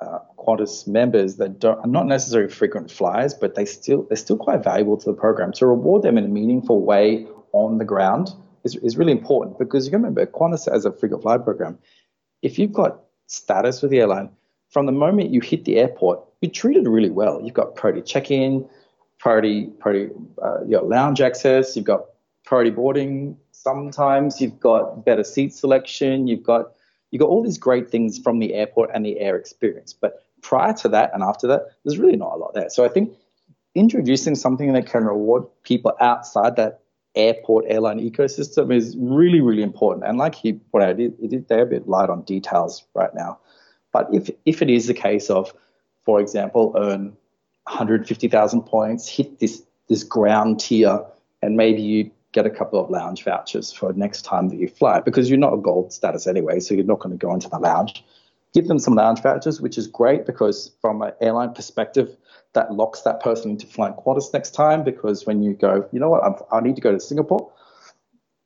[0.00, 4.64] uh, Qantas members that are not necessarily frequent flyers, but they still they're still quite
[4.64, 5.52] valuable to the program.
[5.52, 8.30] To reward them in a meaningful way on the ground
[8.64, 11.78] is, is really important because you remember Qantas as a frequent flyer program.
[12.40, 14.30] If you've got status with the airline,
[14.70, 17.40] from the moment you hit the airport, you're treated really well.
[17.42, 18.68] You've got priority check-in,
[19.22, 22.06] priority priority uh, you got lounge access, you've got
[22.44, 23.38] priority boarding.
[23.52, 26.26] Sometimes you've got better seat selection.
[26.26, 26.72] You've got
[27.10, 29.92] you've got all these great things from the airport and the air experience.
[29.92, 32.68] But prior to that and after that, there's really not a lot there.
[32.68, 33.14] So I think
[33.76, 36.80] introducing something that can reward people outside that
[37.14, 40.04] airport airline ecosystem is really really important.
[40.04, 41.00] And like he pointed out,
[41.32, 43.38] it, they're a bit light on details right now.
[43.92, 45.54] But if if it is the case of,
[46.04, 47.16] for example, earn
[47.64, 51.04] 150,000 points, hit this this ground tier,
[51.42, 55.00] and maybe you get a couple of lounge vouchers for next time that you fly
[55.00, 57.58] because you're not a gold status anyway, so you're not going to go into the
[57.58, 58.02] lounge.
[58.54, 62.16] Give them some lounge vouchers, which is great because from an airline perspective,
[62.54, 64.84] that locks that person into flying Qantas next time.
[64.84, 67.50] Because when you go, you know what, I'm, i need to go to Singapore.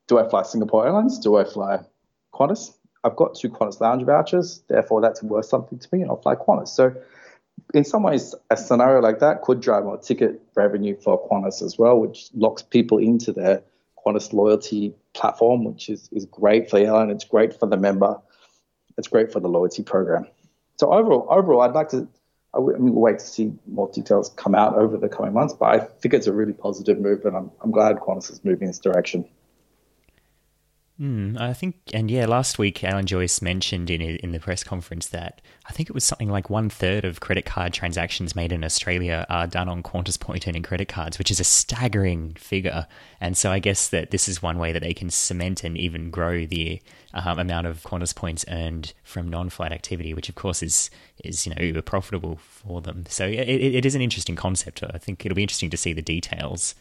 [0.07, 1.19] Do I fly Singapore Airlines?
[1.19, 1.79] Do I fly
[2.33, 2.73] Qantas?
[3.03, 6.35] I've got two Qantas lounge vouchers, therefore that's worth something to me, and I'll fly
[6.35, 6.69] Qantas.
[6.69, 6.95] So
[7.73, 11.77] in some ways, a scenario like that could drive more ticket revenue for Qantas as
[11.77, 13.61] well, which locks people into their
[14.05, 17.09] Qantas loyalty platform, which is, is great for the airline.
[17.09, 18.19] It's great for the member.
[18.97, 20.27] It's great for the loyalty program.
[20.77, 22.07] So overall, overall, I'd like to.
[22.53, 25.65] I mean, we'll wait to see more details come out over the coming months, but
[25.65, 28.67] I think it's a really positive move, and I'm, I'm glad Qantas is moving in
[28.67, 29.25] this direction.
[30.99, 35.07] Mm, I think, and yeah, last week Alan Joyce mentioned in in the press conference
[35.09, 38.63] that I think it was something like one third of credit card transactions made in
[38.63, 42.87] Australia are done on Qantas point earning credit cards, which is a staggering figure.
[43.21, 46.09] And so I guess that this is one way that they can cement and even
[46.09, 46.81] grow the
[47.13, 50.89] um, amount of Qantas points earned from non-flight activity, which of course is
[51.23, 53.05] is you know uber profitable for them.
[53.07, 54.81] So it, it is an interesting concept.
[54.83, 56.73] I think it'll be interesting to see the details.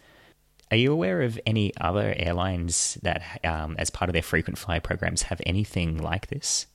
[0.70, 4.80] Are you aware of any other airlines that, um, as part of their frequent flyer
[4.80, 6.66] programs, have anything like this?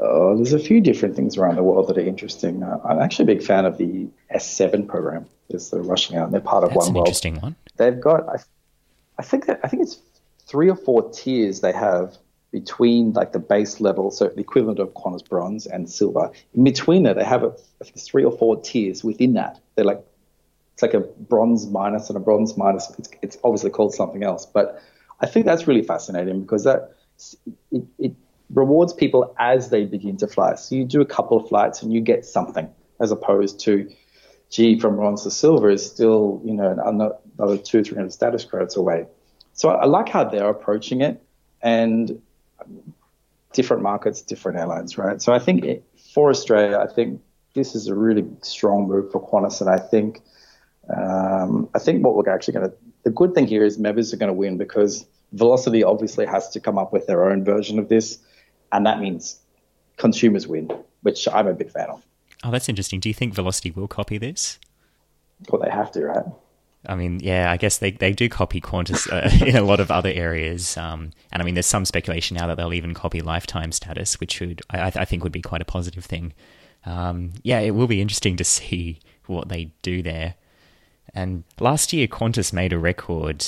[0.00, 2.62] Uh, there's a few different things around the world that are interesting.
[2.62, 5.26] Uh, I'm actually a big fan of the S7 program.
[5.50, 6.26] Is the rushing out?
[6.26, 7.08] And they're part of That's One an World.
[7.08, 7.56] Interesting one.
[7.76, 8.36] They've got, I,
[9.18, 9.98] I think that I think it's
[10.46, 12.16] three or four tiers they have
[12.52, 16.30] between like the base level, so the equivalent of Qantas Bronze and Silver.
[16.54, 19.60] In between that, they have a, I think three or four tiers within that.
[19.74, 20.04] They're like
[20.80, 22.90] it's like a bronze minus and a bronze minus.
[22.98, 24.82] It's, it's obviously called something else, but
[25.20, 26.94] I think that's really fascinating because that
[27.70, 28.12] it, it
[28.48, 30.54] rewards people as they begin to fly.
[30.54, 33.90] So you do a couple of flights and you get something, as opposed to,
[34.48, 36.74] gee, from bronze to silver is still you know
[37.36, 39.06] another two three hundred status credits away.
[39.52, 41.22] So I like how they're approaching it,
[41.60, 42.22] and
[43.52, 45.20] different markets, different airlines, right?
[45.20, 45.84] So I think it,
[46.14, 47.20] for Australia, I think
[47.54, 50.22] this is a really strong move for Qantas, and I think
[50.88, 54.16] um, I think what we're actually going to, the good thing here is members are
[54.16, 57.88] going to win because Velocity obviously has to come up with their own version of
[57.88, 58.18] this,
[58.72, 59.38] and that means
[59.96, 60.70] consumers win,
[61.02, 62.02] which I'm a big fan of.
[62.42, 63.00] Oh, that's interesting.
[63.00, 64.58] Do you think Velocity will copy this?
[65.48, 66.24] Well, they have to, right?
[66.86, 69.90] I mean, yeah, I guess they, they do copy Qantas uh, in a lot of
[69.90, 70.76] other areas.
[70.76, 74.40] Um, and I mean, there's some speculation now that they'll even copy lifetime status, which
[74.40, 76.32] would I, I think would be quite a positive thing.
[76.86, 80.34] Um, yeah, it will be interesting to see what they do there.
[81.14, 83.44] And last year, Qantas made a record.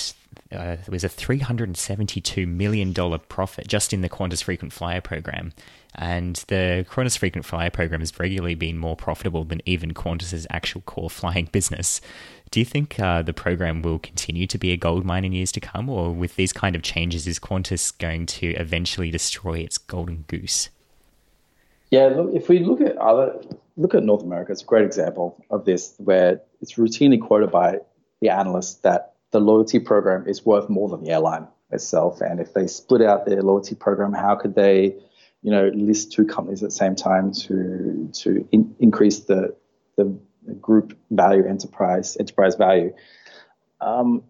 [0.51, 2.93] Uh, it was a $372 million
[3.29, 5.53] profit just in the Qantas Frequent Flyer program.
[5.95, 10.81] And the Qantas Frequent Flyer program has regularly been more profitable than even Qantas's actual
[10.83, 12.01] core flying business.
[12.51, 15.53] Do you think uh, the program will continue to be a gold mine in years
[15.53, 19.79] to come, or with these kind of changes, is Qantas going to eventually destroy its
[19.79, 20.69] golden goose?
[21.91, 23.39] Yeah, look, if we look at other,
[23.77, 27.81] look at North America, it's a great example of this, where it's routinely quoted by
[28.21, 32.21] the analysts that the loyalty program is worth more than the airline itself.
[32.21, 34.95] And if they split out their loyalty program, how could they,
[35.43, 39.55] you know, list two companies at the same time to to in, increase the
[39.97, 40.17] the
[40.61, 42.95] group value, enterprise enterprise value?
[43.81, 44.23] Um,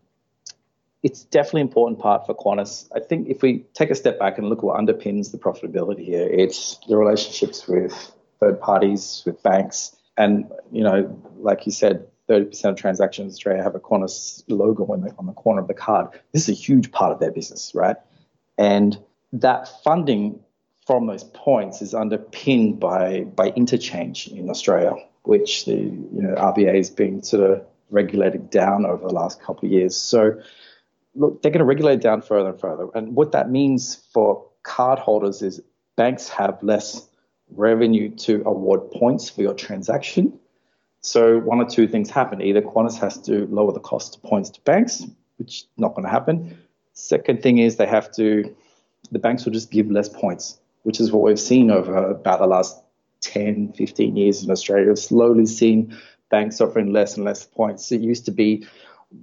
[1.02, 2.88] it's definitely an important part for Qantas.
[2.94, 6.28] I think if we take a step back and look what underpins the profitability here,
[6.28, 12.64] it's the relationships with third parties, with banks, and you know, like you said, 30%
[12.64, 15.74] of transactions in Australia have a Qantas logo on the, on the corner of the
[15.74, 16.08] card.
[16.32, 17.96] This is a huge part of their business, right?
[18.56, 18.98] And
[19.32, 20.40] that funding
[20.86, 26.74] from those points is underpinned by by interchange in Australia, which the you know RBA
[26.76, 29.96] has been sort of regulated down over the last couple of years.
[29.96, 30.40] So
[31.14, 32.88] look, they're going to regulate down further and further.
[32.94, 35.60] And what that means for cardholders is
[35.96, 37.08] banks have less
[37.50, 40.38] revenue to award points for your transaction.
[41.02, 42.40] So one or two things happen.
[42.40, 45.04] Either Qantas has to lower the cost of points to banks,
[45.36, 46.56] which is not going to happen.
[46.92, 48.54] Second thing is they have to,
[49.10, 52.46] the banks will just give less points, which is what we've seen over about the
[52.46, 52.80] last
[53.22, 54.88] 10, 15 years in Australia.
[54.88, 55.98] We've slowly seen
[56.30, 57.90] banks offering less and less points.
[57.90, 58.66] It used to be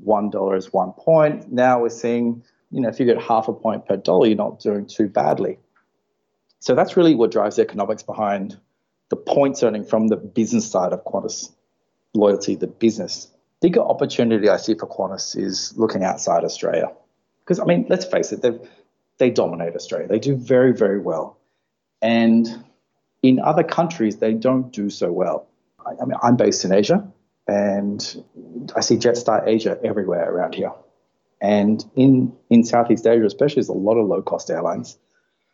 [0.03, 1.51] one dollar is one point.
[1.51, 4.59] Now we're seeing, you know, if you get half a point per dollar, you're not
[4.59, 5.57] doing too badly.
[6.59, 8.59] So that's really what drives the economics behind
[9.09, 11.51] the points earning from the business side of Qantas
[12.13, 13.27] loyalty, the business.
[13.61, 16.91] Bigger opportunity I see for Qantas is looking outside Australia.
[17.43, 18.57] Because I mean, let's face it, they
[19.17, 20.07] they dominate Australia.
[20.07, 21.37] They do very, very well.
[22.01, 22.47] And
[23.21, 25.47] in other countries, they don't do so well.
[25.85, 27.11] I, I mean, I'm based in Asia
[27.47, 28.23] and
[28.75, 30.71] I see Jetstar Asia everywhere around here.
[31.41, 34.97] And in, in Southeast Asia, especially, there's a lot of low cost airlines.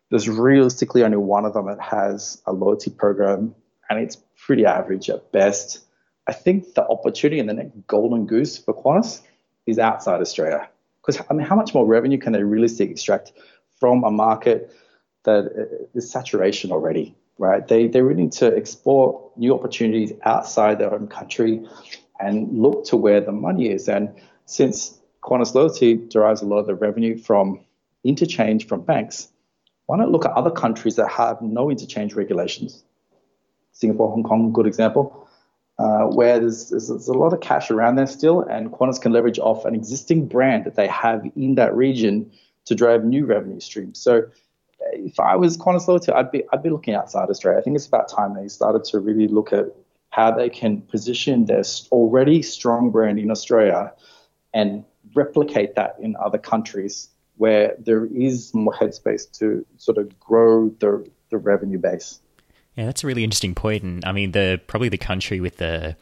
[0.10, 3.56] There's realistically only one of them that has a loyalty program,
[3.90, 5.85] and it's pretty average at best.
[6.28, 9.22] I think the opportunity and the next golden goose for Qantas
[9.66, 10.70] is outside Australia.
[11.02, 13.34] Because, I mean, how much more revenue can they realistically extract
[13.80, 14.72] from a market
[15.24, 17.16] that uh, is saturation already?
[17.38, 17.68] right?
[17.68, 21.68] They, they really need to explore new opportunities outside their own country
[22.20, 23.90] and look to where the money is.
[23.90, 24.14] And
[24.46, 27.66] since Qantas Loyalty derives a lot of the revenue from
[28.04, 29.28] interchange from banks,
[29.88, 32.84] why not look at other countries that have no interchange regulations?
[33.74, 35.25] Singapore, Hong Kong, good example,
[35.78, 39.12] uh, where there's, there's, there's, a lot of cash around there still, and Qantas can
[39.12, 42.32] leverage off an existing brand that they have in that region
[42.66, 44.00] to drive new revenue streams.
[44.00, 44.24] So
[44.94, 47.60] if I was Qantas Loyalty, I'd be I'd be looking outside Australia.
[47.60, 49.66] I think it's about time they started to really look at
[50.10, 53.92] how they can position their already strong brand in Australia
[54.54, 60.70] and replicate that in other countries where there is more headspace to sort of grow
[60.80, 62.22] the the revenue base.
[62.76, 65.96] Yeah, that's a really interesting point, and I mean the probably the country with the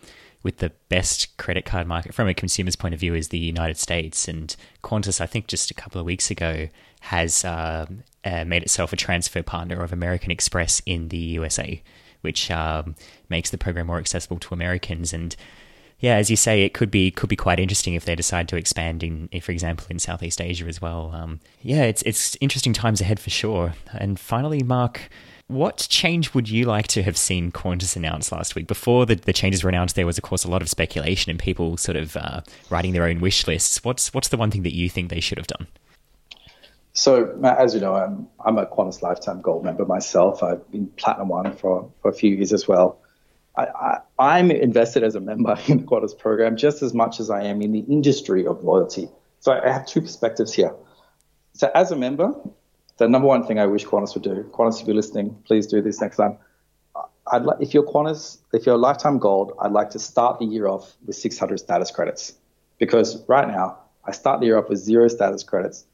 [0.44, 3.78] with the best credit card market from a consumer's point of view is the United
[3.78, 4.28] States.
[4.28, 4.54] And
[4.84, 6.68] Qantas, I think just a couple of weeks ago,
[7.00, 7.86] has uh,
[8.26, 11.82] uh, made itself a transfer partner of American Express in the USA,
[12.22, 12.96] which um,
[13.30, 15.14] makes the program more accessible to Americans.
[15.14, 15.34] And
[16.00, 18.58] yeah, as you say, it could be could be quite interesting if they decide to
[18.58, 21.12] expand in, for example, in Southeast Asia as well.
[21.14, 23.74] Um, yeah, it's it's interesting times ahead for sure.
[23.94, 25.10] And finally, Mark.
[25.54, 28.66] What change would you like to have seen Qantas announce last week?
[28.66, 31.40] Before the, the changes were announced, there was, of course, a lot of speculation and
[31.40, 32.42] people sort of uh,
[32.72, 33.84] writing their own wish lists.
[33.84, 35.68] What's what's the one thing that you think they should have done?
[36.94, 40.42] So, as you know, I'm I'm a Qantas Lifetime Gold member myself.
[40.42, 43.00] I've been Platinum One for, for a few years as well.
[43.56, 47.30] I, I, am invested as a member in the Qantas program just as much as
[47.30, 49.08] I am in the industry of loyalty.
[49.42, 50.74] So I have two perspectives here.
[51.54, 52.34] So as a member,
[52.98, 55.82] the number one thing I wish Qantas would do, Qantas, if you're listening, please do
[55.82, 56.38] this next time.
[57.32, 60.68] I'd like, if you're Qantas, if you're lifetime gold, I'd like to start the year
[60.68, 62.34] off with 600 status credits.
[62.78, 65.86] Because right now, I start the year off with zero status credits.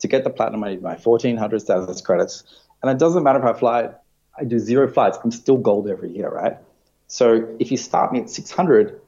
[0.00, 2.44] To get the platinum, I need my 1400 status credits.
[2.82, 3.90] And it doesn't matter if I fly,
[4.38, 6.56] I do zero flights, I'm still gold every year, right?
[7.08, 9.00] So if you start me at 600,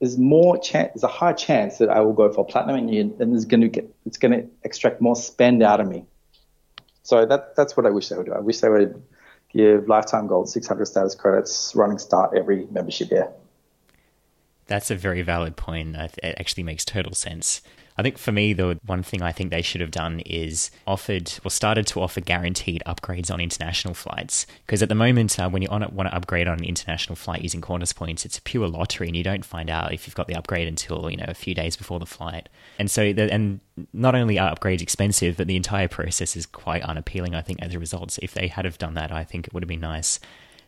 [0.00, 3.14] there's more chance, there's a higher chance that I will go for platinum, and, you,
[3.20, 6.06] and it's going to get, it's going to extract more spend out of me.
[7.04, 8.32] So that that's what I wish they would do.
[8.32, 9.00] I wish they would
[9.52, 13.28] give lifetime gold 600 status credits running start every membership year.
[14.66, 15.94] That's a very valid point.
[15.94, 17.60] It actually makes total sense.
[17.96, 21.32] I think for me, the one thing I think they should have done is offered
[21.44, 24.46] or started to offer guaranteed upgrades on international flights.
[24.66, 27.60] Because at the moment, uh, when you want to upgrade on an international flight using
[27.60, 30.34] Qantas points, it's a pure lottery, and you don't find out if you've got the
[30.34, 32.48] upgrade until you know a few days before the flight.
[32.80, 33.60] And so, the, and
[33.92, 37.36] not only are upgrades expensive, but the entire process is quite unappealing.
[37.36, 39.62] I think as a result, if they had have done that, I think it would
[39.62, 40.18] have been nice.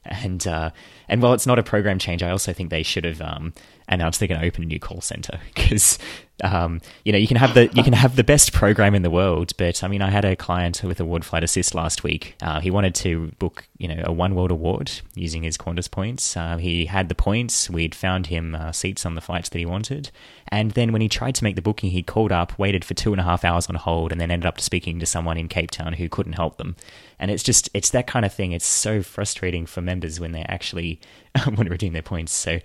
[0.04, 0.70] And uh,
[1.08, 3.52] and while it's not a program change, I also think they should have um,
[3.88, 5.98] announced they're going to open a new call center because
[6.44, 9.10] um, you know you can have the you can have the best program in the
[9.10, 12.36] world, but I mean I had a client with Award Flight Assist last week.
[12.42, 16.36] Uh, he wanted to book you know a One World Award using his Qantas points.
[16.36, 17.70] Uh, he had the points.
[17.70, 20.10] We'd found him uh, seats on the flights that he wanted,
[20.48, 23.12] and then when he tried to make the booking, he called up, waited for two
[23.12, 25.70] and a half hours on hold, and then ended up speaking to someone in Cape
[25.70, 26.76] Town who couldn't help them.
[27.18, 28.52] And it's just it's that kind of thing.
[28.52, 31.00] It's so frustrating for members when they actually
[31.46, 32.32] want to redeem their points.
[32.32, 32.58] So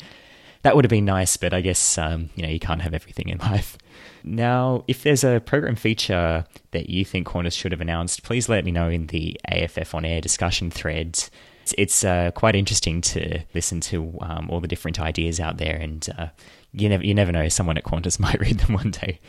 [0.64, 3.30] that would have been nice, but I guess um, you know you can't have everything
[3.30, 3.78] in life.
[4.24, 8.66] Now, if there's a program feature that you think Qantas should have announced, please let
[8.66, 11.32] me know in the AFF on air discussion threads.
[11.64, 15.76] It's, it's uh, quite interesting to listen to um, all the different ideas out there,
[15.76, 16.28] and uh,
[16.74, 19.20] you never you never know someone at Qantas might read them one day.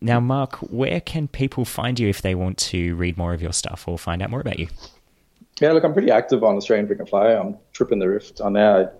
[0.00, 3.52] Now, Mark, where can people find you if they want to read more of your
[3.52, 4.68] stuff or find out more about you?
[5.60, 7.36] Yeah, look, I'm pretty active on Australian Frequent Flyer.
[7.36, 8.92] I'm tripping the rift on there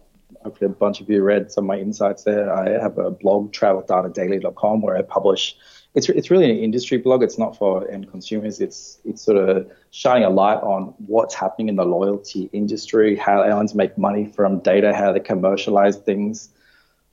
[0.45, 2.53] hopefully a bunch of you read some of my insights there.
[2.53, 5.57] I have a blog, traveldatadaily.com, where I publish.
[5.95, 7.23] It's it's really an industry blog.
[7.23, 8.61] It's not for end consumers.
[8.61, 13.43] It's it's sort of shining a light on what's happening in the loyalty industry, how
[13.43, 16.51] airlines make money from data, how they commercialize things.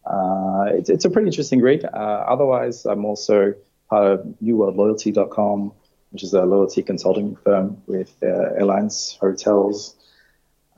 [0.06, 1.86] Uh, it's it's a pretty interesting read.
[1.86, 3.54] Uh, otherwise, I'm also
[3.90, 5.72] part of newworldloyalty.com,
[6.10, 9.96] which is a loyalty consulting firm with uh, airlines, hotels.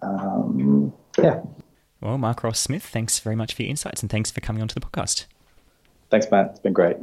[0.01, 1.41] Um, yeah,
[2.03, 4.73] well, Mark Ross Smith, thanks very much for your insights and thanks for coming onto
[4.73, 5.25] the podcast.
[6.09, 6.51] Thanks, Matt.
[6.51, 6.97] It's been great.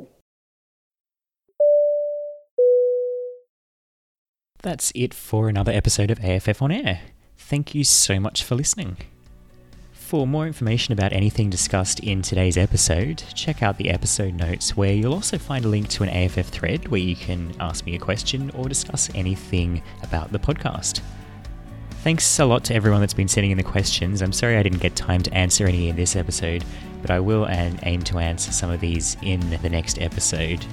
[4.62, 7.00] That's it for another episode of AFF On Air.
[7.38, 8.98] Thank you so much for listening.
[9.92, 14.92] For more information about anything discussed in today's episode, check out the episode notes where
[14.92, 17.98] you'll also find a link to an AFF thread where you can ask me a
[17.98, 21.00] question or discuss anything about the podcast.
[22.02, 24.22] Thanks a lot to everyone that's been sending in the questions.
[24.22, 26.64] I'm sorry I didn't get time to answer any in this episode,
[27.02, 30.64] but I will aim to answer some of these in the next episode.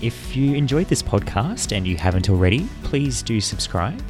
[0.00, 4.02] If you enjoyed this podcast and you haven't already, please do subscribe.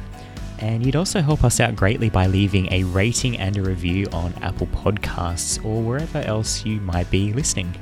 [0.59, 4.33] And you'd also help us out greatly by leaving a rating and a review on
[4.41, 7.75] Apple Podcasts or wherever else you might be listening.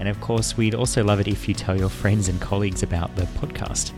[0.00, 3.16] And of course, we'd also love it if you tell your friends and colleagues about
[3.16, 3.92] the podcast.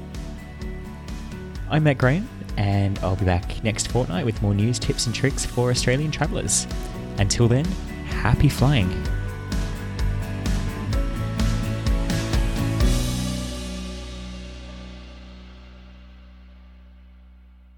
[1.68, 2.28] I'm Matt Graham,
[2.58, 6.66] and I'll be back next fortnight with more news, tips, and tricks for Australian travellers.
[7.18, 7.64] Until then,
[8.10, 8.90] happy flying!